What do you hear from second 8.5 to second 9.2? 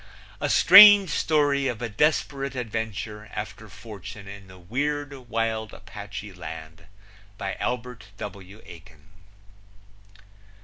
Aiken.